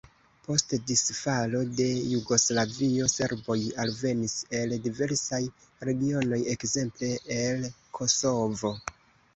[0.45, 5.43] Post disfalo de Jugoslavio serboj alvenis el diversaj
[5.91, 7.67] regionoj, ekzemple el
[8.01, 8.77] Kosovo.